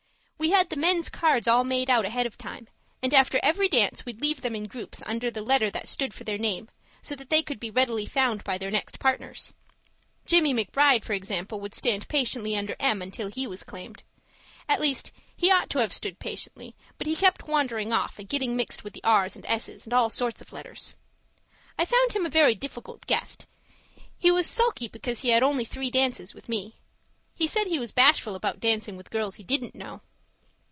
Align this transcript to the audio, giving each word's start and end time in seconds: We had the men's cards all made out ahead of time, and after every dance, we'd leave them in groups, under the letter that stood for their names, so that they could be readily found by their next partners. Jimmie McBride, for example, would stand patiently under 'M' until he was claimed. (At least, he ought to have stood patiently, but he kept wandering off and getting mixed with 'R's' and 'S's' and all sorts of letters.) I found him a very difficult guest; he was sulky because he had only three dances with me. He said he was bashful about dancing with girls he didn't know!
We 0.37 0.49
had 0.49 0.71
the 0.71 0.75
men's 0.75 1.07
cards 1.07 1.47
all 1.47 1.63
made 1.63 1.87
out 1.87 2.03
ahead 2.03 2.25
of 2.25 2.35
time, 2.35 2.67
and 3.03 3.13
after 3.13 3.39
every 3.43 3.69
dance, 3.69 4.07
we'd 4.07 4.21
leave 4.21 4.41
them 4.41 4.55
in 4.55 4.65
groups, 4.65 5.03
under 5.05 5.29
the 5.29 5.43
letter 5.43 5.69
that 5.69 5.87
stood 5.87 6.15
for 6.15 6.23
their 6.23 6.39
names, 6.39 6.71
so 7.03 7.13
that 7.13 7.29
they 7.29 7.43
could 7.43 7.59
be 7.59 7.69
readily 7.69 8.07
found 8.07 8.43
by 8.43 8.57
their 8.57 8.71
next 8.71 8.99
partners. 8.99 9.53
Jimmie 10.25 10.55
McBride, 10.55 11.03
for 11.03 11.13
example, 11.13 11.59
would 11.61 11.75
stand 11.75 12.07
patiently 12.07 12.57
under 12.57 12.75
'M' 12.79 13.03
until 13.03 13.27
he 13.29 13.45
was 13.45 13.61
claimed. 13.61 14.01
(At 14.67 14.81
least, 14.81 15.11
he 15.37 15.51
ought 15.51 15.69
to 15.69 15.77
have 15.77 15.93
stood 15.93 16.17
patiently, 16.17 16.73
but 16.97 17.05
he 17.05 17.15
kept 17.15 17.47
wandering 17.47 17.93
off 17.93 18.17
and 18.17 18.27
getting 18.27 18.55
mixed 18.55 18.83
with 18.83 18.97
'R's' 19.03 19.35
and 19.35 19.45
'S's' 19.45 19.85
and 19.85 19.93
all 19.93 20.09
sorts 20.09 20.41
of 20.41 20.51
letters.) 20.51 20.95
I 21.77 21.85
found 21.85 22.13
him 22.13 22.25
a 22.25 22.29
very 22.29 22.55
difficult 22.55 23.05
guest; 23.05 23.45
he 24.17 24.31
was 24.31 24.47
sulky 24.47 24.87
because 24.87 25.21
he 25.21 25.29
had 25.29 25.43
only 25.43 25.65
three 25.65 25.91
dances 25.91 26.33
with 26.33 26.49
me. 26.49 26.79
He 27.35 27.45
said 27.45 27.67
he 27.67 27.77
was 27.79 27.91
bashful 27.91 28.33
about 28.33 28.59
dancing 28.59 28.97
with 28.97 29.11
girls 29.11 29.35
he 29.35 29.43
didn't 29.43 29.75
know! 29.75 30.01